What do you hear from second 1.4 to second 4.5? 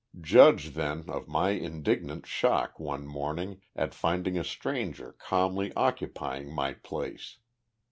indignant shock, one morning, at finding a